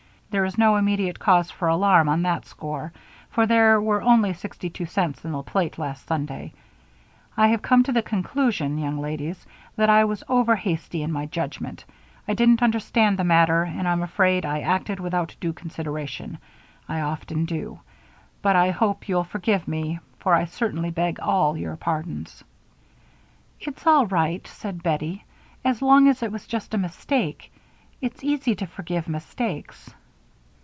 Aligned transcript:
There 0.31 0.45
is 0.45 0.57
no 0.57 0.77
immediate 0.77 1.19
cause 1.19 1.51
for 1.51 1.67
alarm 1.67 2.07
on 2.07 2.21
this 2.23 2.47
score, 2.47 2.93
for 3.31 3.45
there 3.45 3.81
were 3.81 4.01
only 4.01 4.31
sixty 4.31 4.69
two 4.69 4.85
cents 4.85 5.25
in 5.25 5.33
the 5.33 5.43
plate 5.43 5.77
last 5.77 6.07
Sunday. 6.07 6.53
I 7.35 7.47
have 7.47 7.61
come 7.61 7.83
to 7.83 7.91
the 7.91 8.01
conclusion, 8.01 8.77
young 8.77 8.97
ladies, 9.01 9.45
that 9.75 9.89
I 9.89 10.05
was 10.05 10.23
overhasty 10.29 11.01
in 11.01 11.11
my 11.11 11.25
judgment. 11.25 11.83
I 12.29 12.33
didn't 12.33 12.63
understand 12.63 13.17
the 13.19 13.25
matter, 13.25 13.63
and 13.63 13.85
I'm 13.89 14.01
afraid 14.01 14.45
I 14.45 14.61
acted 14.61 15.01
without 15.01 15.35
due 15.41 15.51
consideration 15.51 16.37
I 16.87 17.01
often 17.01 17.43
do. 17.43 17.81
But 18.41 18.55
I 18.55 18.69
hope 18.69 19.09
you'll 19.09 19.25
forgive 19.25 19.67
me, 19.67 19.99
for 20.19 20.33
I 20.33 20.45
sincerely 20.45 20.91
beg 20.91 21.19
all 21.19 21.57
your 21.57 21.75
pardons." 21.75 22.41
"It's 23.59 23.85
all 23.85 24.05
right," 24.07 24.47
said 24.47 24.81
Bettie, 24.81 25.25
"as 25.65 25.81
long 25.81 26.07
as 26.07 26.23
it 26.23 26.31
was 26.31 26.47
just 26.47 26.73
a 26.73 26.77
mistake. 26.77 27.51
It's 27.99 28.23
easy 28.23 28.55
to 28.55 28.65
forgive 28.65 29.09
mistakes." 29.09 29.93